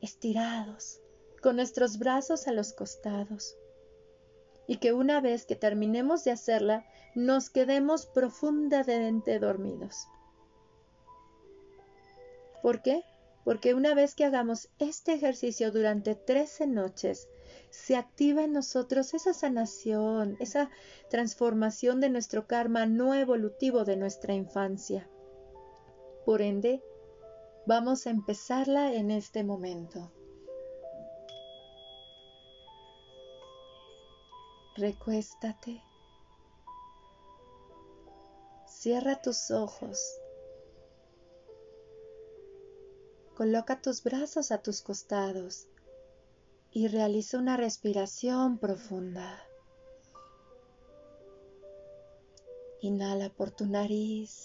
estirados, 0.00 1.02
con 1.42 1.56
nuestros 1.56 1.98
brazos 1.98 2.48
a 2.48 2.52
los 2.52 2.72
costados, 2.72 3.56
y 4.66 4.78
que 4.78 4.94
una 4.94 5.20
vez 5.20 5.44
que 5.44 5.56
terminemos 5.56 6.24
de 6.24 6.30
hacerla, 6.30 6.86
nos 7.14 7.50
quedemos 7.50 8.06
profundamente 8.06 9.38
dormidos. 9.38 10.06
¿Por 12.62 12.80
qué? 12.80 13.04
porque 13.44 13.74
una 13.74 13.94
vez 13.94 14.14
que 14.14 14.24
hagamos 14.24 14.68
este 14.78 15.12
ejercicio 15.12 15.72
durante 15.72 16.14
13 16.14 16.66
noches, 16.66 17.28
se 17.70 17.96
activa 17.96 18.44
en 18.44 18.52
nosotros 18.52 19.14
esa 19.14 19.32
sanación, 19.32 20.36
esa 20.40 20.70
transformación 21.08 22.00
de 22.00 22.10
nuestro 22.10 22.46
karma 22.46 22.86
no 22.86 23.14
evolutivo 23.14 23.84
de 23.84 23.96
nuestra 23.96 24.34
infancia. 24.34 25.08
Por 26.24 26.42
ende, 26.42 26.82
vamos 27.70 28.08
a 28.08 28.10
empezarla 28.10 28.92
en 28.94 29.12
este 29.12 29.44
momento. 29.44 30.10
Recuéstate. 34.74 35.80
Cierra 38.66 39.22
tus 39.22 39.52
ojos 39.52 40.00
Coloca 43.36 43.80
tus 43.80 44.02
brazos 44.02 44.50
a 44.50 44.58
tus 44.58 44.82
costados 44.82 45.68
y 46.72 46.88
realiza 46.88 47.38
una 47.38 47.56
respiración 47.56 48.58
profunda. 48.58 49.44
Inhala 52.80 53.28
por 53.30 53.52
tu 53.52 53.66
nariz 53.66 54.44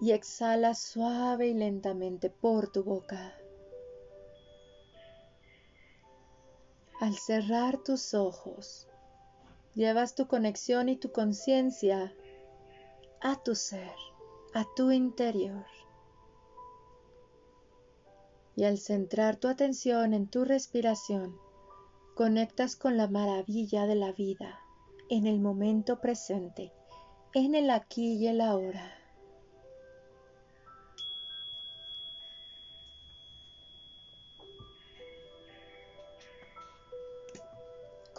y 0.00 0.12
exhala 0.12 0.74
suave 0.74 1.48
y 1.48 1.54
lentamente 1.54 2.30
por 2.30 2.72
tu 2.72 2.82
boca. 2.82 3.34
Al 7.00 7.14
cerrar 7.16 7.78
tus 7.78 8.14
ojos, 8.14 8.88
llevas 9.74 10.14
tu 10.14 10.26
conexión 10.26 10.88
y 10.88 10.96
tu 10.96 11.12
conciencia 11.12 12.14
a 13.20 13.42
tu 13.42 13.54
ser, 13.54 13.94
a 14.54 14.64
tu 14.74 14.90
interior 14.90 15.66
y 18.56 18.64
al 18.64 18.78
centrar 18.78 19.36
tu 19.36 19.48
atención 19.48 20.12
en 20.12 20.28
tu 20.28 20.44
respiración, 20.44 21.36
conectas 22.14 22.76
con 22.76 22.96
la 22.96 23.08
maravilla 23.08 23.86
de 23.86 23.94
la 23.94 24.12
vida 24.12 24.60
en 25.08 25.26
el 25.26 25.40
momento 25.40 26.00
presente, 26.00 26.72
en 27.32 27.54
el 27.54 27.70
aquí 27.70 28.14
y 28.14 28.26
el 28.26 28.40
ahora. 28.40 28.99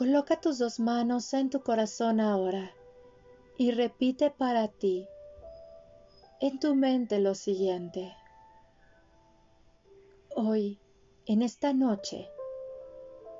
Coloca 0.02 0.42
tus 0.42 0.58
dos 0.58 0.80
manos 0.80 1.32
en 1.36 1.52
tu 1.52 1.62
corazón 1.62 2.20
ahora 2.20 2.72
y 3.56 3.70
repite 3.70 4.32
para 4.32 4.68
ti 4.68 5.08
en 6.40 6.60
tu 6.60 6.74
mente 6.74 7.20
lo 7.20 7.36
siguiente. 7.36 8.12
Hoy, 10.36 10.80
en 11.28 11.44
esta 11.44 11.74
noche, 11.74 12.32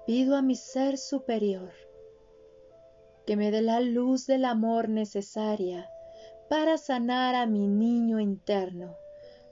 pido 0.06 0.36
a 0.36 0.44
mi 0.44 0.54
ser 0.54 1.00
superior 1.00 1.72
que 3.26 3.36
me 3.36 3.50
dé 3.50 3.64
la 3.64 3.80
luz 3.80 4.28
del 4.28 4.46
amor 4.46 4.88
necesaria 4.88 5.90
para 6.48 6.78
sanar 6.78 7.34
a 7.34 7.48
mi 7.48 7.68
niño 7.68 8.20
interno 8.20 8.96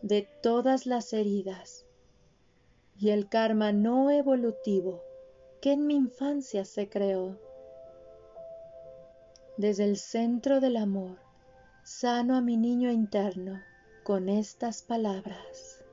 de 0.04 0.30
todas 0.44 0.86
las 0.86 1.12
heridas 1.12 1.88
y 3.00 3.10
el 3.10 3.28
karma 3.30 3.72
no 3.72 4.12
evolutivo 4.12 5.09
que 5.62 5.74
en 5.74 5.88
mi 5.88 5.96
infancia 5.96 6.64
se 6.66 6.90
creó. 6.90 7.38
Desde 9.58 9.84
el 9.84 9.98
centro 9.98 10.62
del 10.62 10.78
amor, 10.78 11.18
sano 11.84 12.38
a 12.38 12.42
mi 12.42 12.56
niño 12.56 12.92
interno 12.92 13.62
con 14.04 14.30
estas 14.30 14.82
palabras. 14.82 15.84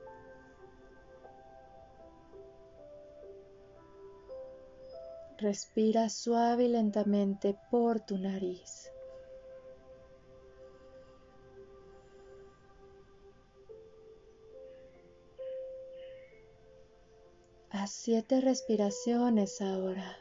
Respira 5.37 6.09
suave 6.09 6.63
y 6.63 6.69
lentamente 6.69 7.55
por 7.69 7.99
tu 7.99 8.17
nariz. 8.17 8.89
Haz 17.87 17.93
siete 17.93 18.41
respiraciones 18.41 19.61
ahora. 19.61 20.17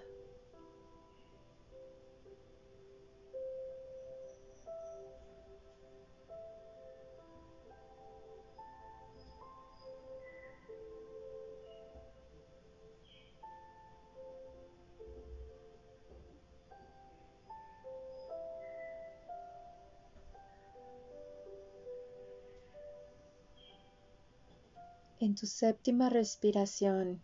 En 25.18 25.34
tu 25.34 25.46
séptima 25.46 26.10
respiración, 26.10 27.20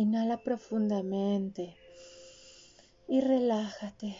inhala 0.00 0.42
profundamente 0.42 1.76
y 3.06 3.20
relájate. 3.20 4.16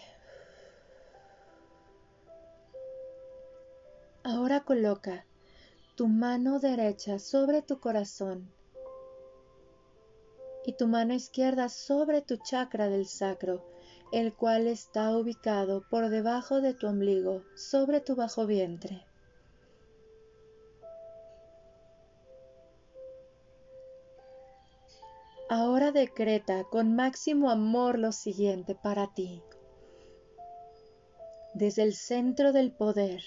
Ahora 4.23 4.61
coloca 4.61 5.25
tu 5.97 6.07
mano 6.07 6.59
derecha 6.59 7.19
sobre 7.19 7.63
tu 7.63 7.81
corazón 7.81 8.53
y 10.67 10.75
tu 10.75 10.87
mano 10.87 11.15
izquierda 11.15 11.71
sobre 11.71 12.21
tu 12.21 12.37
chakra 12.37 12.89
del 12.89 13.07
sacro, 13.07 13.65
el 14.13 14.35
cual 14.35 14.67
está 14.67 15.17
ubicado 15.17 15.83
por 15.89 16.11
debajo 16.11 16.61
de 16.61 16.75
tu 16.75 16.89
ombligo, 16.89 17.45
sobre 17.55 18.01
tu 18.01 18.17
bajo 18.17 18.47
vientre. 18.47 19.10
Ahora 25.53 25.91
decreta 25.91 26.63
con 26.63 26.95
máximo 26.95 27.51
amor 27.51 27.99
lo 27.99 28.13
siguiente 28.13 28.77
para 28.77 29.13
ti. 29.13 29.43
Desde 31.55 31.83
el 31.83 31.95
centro 31.95 32.53
del 32.53 32.71
poder, 32.71 33.21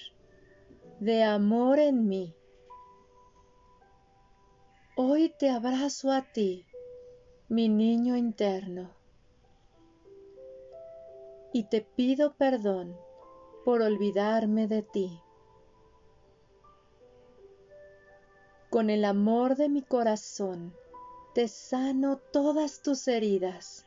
de 1.02 1.22
amor 1.26 1.80
en 1.80 2.08
mí, 2.08 2.34
hoy 4.96 5.36
te 5.38 5.50
abrazo 5.50 6.14
a 6.14 6.22
ti, 6.22 6.66
mi 7.50 7.68
niño 7.68 8.16
interno, 8.16 8.92
y 11.52 11.66
te 11.66 11.82
pido 11.82 12.38
perdón 12.38 12.96
por 13.66 13.82
olvidarme 13.82 14.70
de 14.70 14.82
ti. 14.82 15.20
Con 18.70 18.90
el 18.90 19.04
amor 19.04 19.58
de 19.58 19.68
mi 19.68 19.82
corazón, 19.82 20.74
te 21.34 21.48
sano 21.48 22.18
todas 22.18 22.84
tus 22.84 23.08
heridas. 23.08 23.86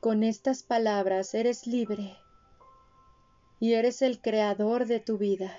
Con 0.00 0.24
estas 0.24 0.64
palabras 0.64 1.34
eres 1.34 1.66
libre 1.68 2.16
y 3.60 3.74
eres 3.74 4.02
el 4.02 4.20
creador 4.20 4.86
de 4.86 4.98
tu 4.98 5.18
vida. 5.18 5.56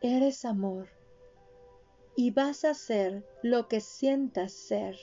Eres 0.00 0.44
amor 0.44 0.88
y 2.16 2.32
vas 2.32 2.64
a 2.64 2.74
ser 2.74 3.24
lo 3.42 3.68
que 3.68 3.80
sientas 3.80 4.52
ser 4.52 4.98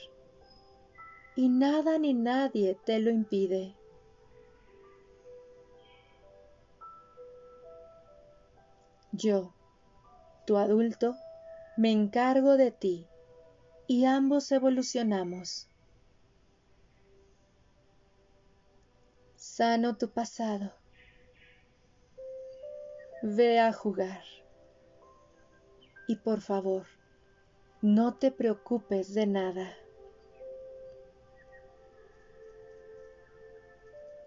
y 1.34 1.48
nada 1.48 1.98
ni 1.98 2.12
nadie 2.12 2.78
te 2.84 2.98
lo 3.00 3.10
impide. 3.10 3.74
Yo, 9.14 9.52
tu 10.46 10.56
adulto, 10.56 11.14
me 11.76 11.92
encargo 11.92 12.56
de 12.56 12.70
ti 12.70 13.06
y 13.86 14.06
ambos 14.06 14.50
evolucionamos. 14.50 15.68
Sano 19.36 19.98
tu 19.98 20.14
pasado. 20.14 20.72
Ve 23.22 23.60
a 23.60 23.74
jugar. 23.74 24.24
Y 26.08 26.16
por 26.16 26.40
favor, 26.40 26.86
no 27.82 28.14
te 28.14 28.32
preocupes 28.32 29.12
de 29.12 29.26
nada. 29.26 29.76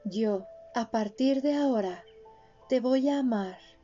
Yo, 0.04 0.46
a 0.76 0.92
partir 0.92 1.42
de 1.42 1.56
ahora, 1.56 2.06
te 2.70 2.80
voy 2.80 3.10
a 3.10 3.18
amar 3.18 3.75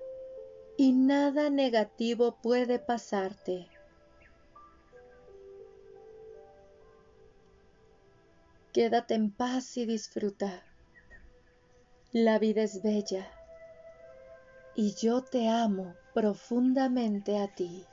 y 0.82 0.94
nada 0.94 1.52
negativo 1.52 2.40
puede 2.42 2.80
pasarte. 2.80 3.68
Quédate 8.74 9.14
en 9.14 9.30
paz 9.30 9.78
y 9.78 9.86
disfruta. 9.86 10.64
La 12.14 12.40
vida 12.40 12.64
es 12.64 12.82
bella 12.82 13.32
y 14.74 14.96
yo 14.96 15.22
te 15.22 15.50
amo 15.50 15.94
profundamente 16.16 17.38
a 17.38 17.48
ti. 17.54 17.86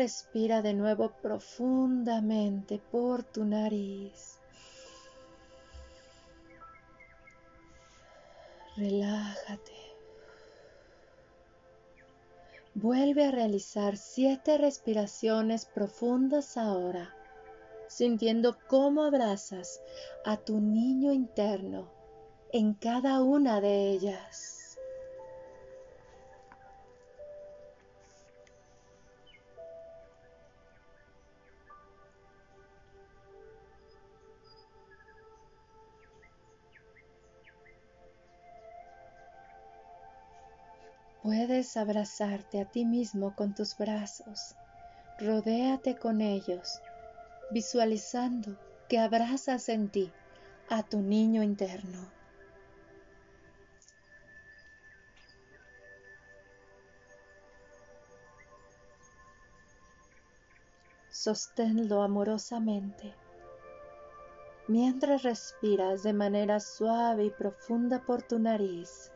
Respira 0.00 0.62
de 0.62 0.72
nuevo 0.72 1.12
profundamente 1.20 2.80
por 2.90 3.22
tu 3.22 3.44
nariz. 3.44 4.38
Relájate. 8.78 9.78
Vuelve 12.72 13.26
a 13.26 13.30
realizar 13.30 13.98
siete 13.98 14.56
respiraciones 14.56 15.66
profundas 15.66 16.56
ahora, 16.56 17.14
sintiendo 17.86 18.56
cómo 18.68 19.02
abrazas 19.02 19.82
a 20.24 20.38
tu 20.38 20.60
niño 20.60 21.12
interno 21.12 21.90
en 22.54 22.72
cada 22.72 23.22
una 23.22 23.60
de 23.60 23.90
ellas. 23.90 24.59
Puedes 41.60 41.76
abrazarte 41.76 42.58
a 42.58 42.64
ti 42.64 42.86
mismo 42.86 43.34
con 43.36 43.52
tus 43.54 43.76
brazos. 43.76 44.54
Rodéate 45.18 45.94
con 45.94 46.22
ellos, 46.22 46.80
visualizando 47.50 48.56
que 48.88 48.98
abrazas 48.98 49.68
en 49.68 49.90
ti 49.90 50.10
a 50.70 50.82
tu 50.82 51.02
niño 51.02 51.42
interno. 51.42 52.10
Sosténlo 61.10 62.00
amorosamente 62.00 63.14
mientras 64.66 65.24
respiras 65.24 66.02
de 66.04 66.14
manera 66.14 66.58
suave 66.58 67.26
y 67.26 67.30
profunda 67.30 68.02
por 68.06 68.22
tu 68.22 68.38
nariz. 68.38 69.12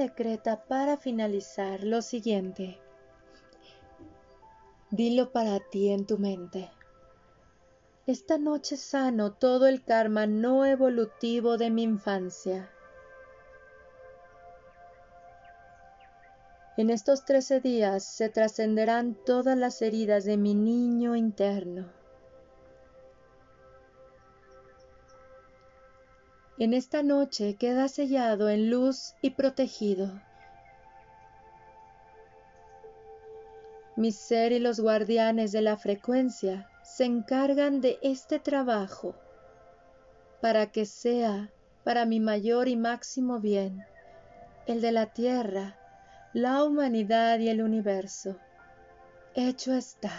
Decreta 0.00 0.64
para 0.64 0.96
finalizar 0.96 1.84
lo 1.84 2.00
siguiente. 2.00 2.80
Dilo 4.90 5.30
para 5.30 5.60
ti 5.70 5.90
en 5.90 6.06
tu 6.06 6.18
mente. 6.18 6.70
Esta 8.06 8.38
noche 8.38 8.76
sano 8.76 9.34
todo 9.34 9.66
el 9.66 9.84
karma 9.84 10.26
no 10.26 10.64
evolutivo 10.64 11.58
de 11.58 11.70
mi 11.70 11.82
infancia. 11.82 12.70
En 16.78 16.88
estos 16.88 17.26
trece 17.26 17.60
días 17.60 18.02
se 18.02 18.30
trascenderán 18.30 19.14
todas 19.26 19.56
las 19.56 19.82
heridas 19.82 20.24
de 20.24 20.38
mi 20.38 20.54
niño 20.54 21.14
interno. 21.14 21.99
En 26.60 26.74
esta 26.74 27.02
noche 27.02 27.56
queda 27.56 27.88
sellado 27.88 28.50
en 28.50 28.68
luz 28.68 29.14
y 29.22 29.30
protegido. 29.30 30.20
Mi 33.96 34.12
ser 34.12 34.52
y 34.52 34.58
los 34.58 34.78
guardianes 34.78 35.52
de 35.52 35.62
la 35.62 35.78
frecuencia 35.78 36.68
se 36.82 37.06
encargan 37.06 37.80
de 37.80 37.98
este 38.02 38.38
trabajo 38.38 39.14
para 40.42 40.70
que 40.70 40.84
sea 40.84 41.50
para 41.82 42.04
mi 42.04 42.20
mayor 42.20 42.68
y 42.68 42.76
máximo 42.76 43.40
bien, 43.40 43.82
el 44.66 44.82
de 44.82 44.92
la 44.92 45.06
tierra, 45.06 45.78
la 46.34 46.62
humanidad 46.62 47.38
y 47.38 47.48
el 47.48 47.62
universo. 47.62 48.36
Hecho 49.34 49.72
está. 49.72 50.12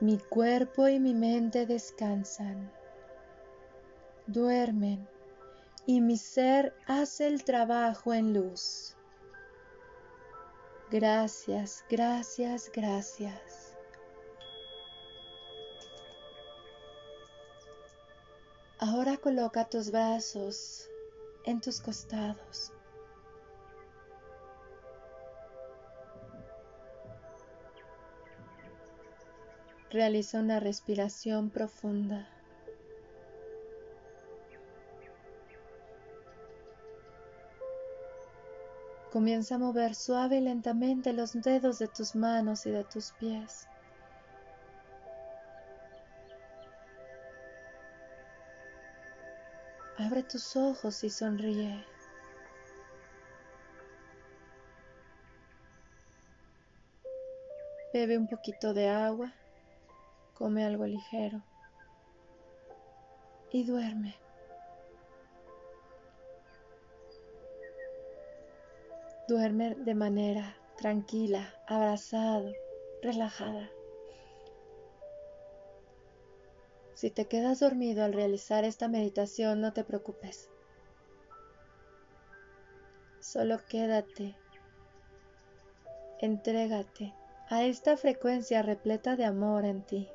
Mi 0.00 0.18
cuerpo 0.18 0.88
y 0.88 1.00
mi 1.00 1.14
mente 1.14 1.64
descansan, 1.64 2.70
duermen 4.26 5.08
y 5.86 6.02
mi 6.02 6.18
ser 6.18 6.74
hace 6.86 7.26
el 7.26 7.44
trabajo 7.44 8.12
en 8.12 8.34
luz. 8.34 8.94
Gracias, 10.90 11.82
gracias, 11.88 12.70
gracias. 12.74 13.74
Ahora 18.78 19.16
coloca 19.16 19.64
tus 19.64 19.90
brazos 19.90 20.90
en 21.44 21.62
tus 21.62 21.80
costados. 21.80 22.75
Realiza 29.90 30.40
una 30.40 30.58
respiración 30.58 31.50
profunda. 31.50 32.28
Comienza 39.12 39.54
a 39.54 39.58
mover 39.58 39.94
suave 39.94 40.38
y 40.38 40.40
lentamente 40.40 41.12
los 41.12 41.40
dedos 41.40 41.78
de 41.78 41.86
tus 41.86 42.16
manos 42.16 42.66
y 42.66 42.70
de 42.70 42.84
tus 42.84 43.12
pies. 43.12 43.68
Abre 49.98 50.22
tus 50.24 50.56
ojos 50.56 51.02
y 51.04 51.10
sonríe. 51.10 51.82
Bebe 57.94 58.18
un 58.18 58.28
poquito 58.28 58.74
de 58.74 58.90
agua, 58.90 59.32
come 60.36 60.64
algo 60.64 60.86
ligero 60.86 61.42
y 63.50 63.64
duerme. 63.64 64.14
Duerme 69.28 69.74
de 69.74 69.94
manera 69.94 70.56
tranquila, 70.76 71.54
abrazado, 71.66 72.52
relajada. 73.02 73.70
Si 76.94 77.10
te 77.10 77.26
quedas 77.26 77.60
dormido 77.60 78.04
al 78.04 78.12
realizar 78.12 78.64
esta 78.64 78.88
meditación, 78.88 79.60
no 79.60 79.72
te 79.72 79.84
preocupes. 79.84 80.50
Solo 83.20 83.58
quédate, 83.66 84.36
entrégate 86.20 87.14
a 87.48 87.64
esta 87.64 87.96
frecuencia 87.96 88.62
repleta 88.62 89.16
de 89.16 89.24
amor 89.24 89.64
en 89.64 89.82
ti. 89.82 90.08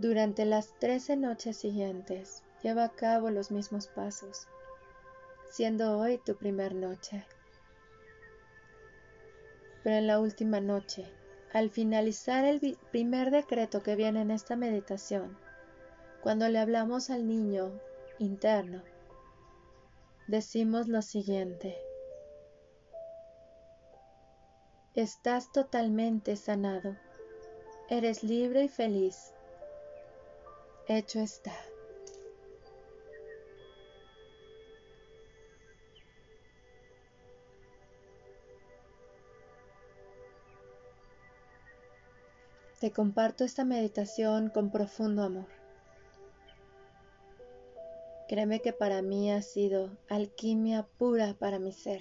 Durante 0.00 0.46
las 0.46 0.72
trece 0.78 1.14
noches 1.14 1.58
siguientes, 1.58 2.42
lleva 2.62 2.84
a 2.84 2.88
cabo 2.88 3.28
los 3.28 3.50
mismos 3.50 3.86
pasos, 3.88 4.48
siendo 5.50 5.98
hoy 5.98 6.16
tu 6.16 6.36
primer 6.36 6.74
noche. 6.74 7.26
Pero 9.84 9.96
en 9.96 10.06
la 10.06 10.18
última 10.18 10.58
noche, 10.58 11.04
al 11.52 11.68
finalizar 11.68 12.46
el 12.46 12.78
primer 12.90 13.30
decreto 13.30 13.82
que 13.82 13.94
viene 13.94 14.22
en 14.22 14.30
esta 14.30 14.56
meditación, 14.56 15.36
cuando 16.22 16.48
le 16.48 16.60
hablamos 16.60 17.10
al 17.10 17.28
niño 17.28 17.70
interno, 18.18 18.82
decimos 20.28 20.88
lo 20.88 21.02
siguiente. 21.02 21.76
Estás 24.94 25.52
totalmente 25.52 26.36
sanado. 26.36 26.96
Eres 27.90 28.22
libre 28.22 28.64
y 28.64 28.68
feliz 28.68 29.34
hecho 30.88 31.20
está. 31.20 31.52
Te 42.80 42.92
comparto 42.92 43.44
esta 43.44 43.64
meditación 43.64 44.48
con 44.48 44.70
profundo 44.70 45.22
amor. 45.22 45.48
Créeme 48.26 48.60
que 48.60 48.72
para 48.72 49.02
mí 49.02 49.30
ha 49.30 49.42
sido 49.42 49.90
alquimia 50.08 50.86
pura 50.96 51.34
para 51.34 51.58
mi 51.58 51.72
ser. 51.72 52.00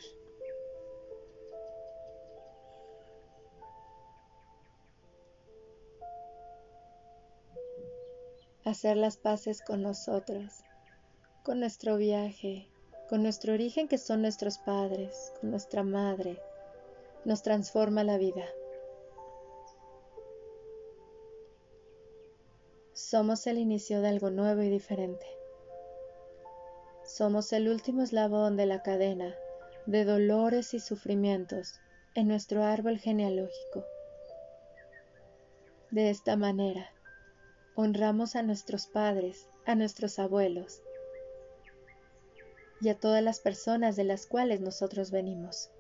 Hacer 8.69 8.97
las 8.97 9.17
paces 9.17 9.61
con 9.61 9.81
nosotros, 9.81 10.63
con 11.43 11.59
nuestro 11.59 11.97
viaje, 11.97 12.69
con 13.09 13.23
nuestro 13.23 13.53
origen 13.53 13.87
que 13.87 13.97
son 13.97 14.21
nuestros 14.21 14.57
padres, 14.59 15.33
con 15.39 15.51
nuestra 15.51 15.83
madre, 15.83 16.41
nos 17.25 17.41
transforma 17.41 18.03
la 18.03 18.17
vida. 18.17 18.45
Somos 22.93 23.47
el 23.47 23.57
inicio 23.57 24.01
de 24.01 24.09
algo 24.09 24.29
nuevo 24.29 24.61
y 24.61 24.69
diferente. 24.69 25.25
Somos 27.05 27.51
el 27.53 27.69
último 27.69 28.03
eslabón 28.03 28.55
de 28.55 28.65
la 28.67 28.83
cadena 28.83 29.35
de 29.85 30.05
dolores 30.05 30.75
y 30.75 30.79
sufrimientos 30.79 31.79
en 32.13 32.27
nuestro 32.27 32.63
árbol 32.63 32.99
genealógico. 32.99 33.83
De 35.89 36.11
esta 36.11 36.35
manera, 36.35 36.91
honramos 37.81 38.35
a 38.35 38.43
nuestros 38.43 38.87
padres, 38.87 39.47
a 39.65 39.73
nuestros 39.73 40.19
abuelos 40.19 40.81
y 42.81 42.89
a 42.89 42.99
todas 42.99 43.23
las 43.23 43.39
personas 43.39 43.95
de 43.95 44.03
las 44.03 44.25
cuales 44.25 44.59
nosotros 44.59 45.11
venimos. 45.11 45.71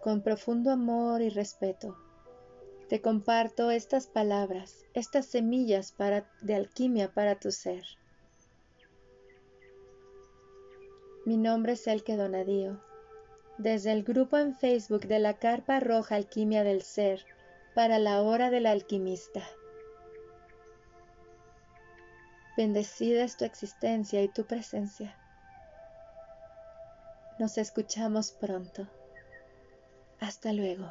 Con 0.00 0.22
profundo 0.22 0.70
amor 0.70 1.20
y 1.20 1.28
respeto, 1.28 1.94
te 2.88 3.02
comparto 3.02 3.70
estas 3.70 4.06
palabras, 4.06 4.86
estas 4.94 5.26
semillas 5.26 5.94
de 6.40 6.54
alquimia 6.54 7.12
para 7.12 7.38
tu 7.38 7.52
ser. 7.52 7.84
Mi 11.26 11.36
nombre 11.36 11.74
es 11.74 11.86
Elke 11.86 12.16
Donadío 12.16 12.85
desde 13.58 13.92
el 13.92 14.04
grupo 14.04 14.36
en 14.36 14.54
Facebook 14.54 15.06
de 15.06 15.18
la 15.18 15.34
Carpa 15.34 15.80
Roja 15.80 16.16
Alquimia 16.16 16.64
del 16.64 16.82
Ser 16.82 17.24
para 17.74 17.98
la 17.98 18.22
Hora 18.22 18.50
del 18.50 18.66
Alquimista. 18.66 19.42
Bendecida 22.56 23.24
es 23.24 23.36
tu 23.36 23.44
existencia 23.44 24.22
y 24.22 24.28
tu 24.28 24.46
presencia. 24.46 25.14
Nos 27.38 27.58
escuchamos 27.58 28.32
pronto. 28.32 28.88
Hasta 30.20 30.54
luego. 30.54 30.90